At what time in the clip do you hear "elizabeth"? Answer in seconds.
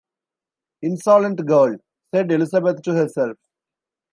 2.31-2.81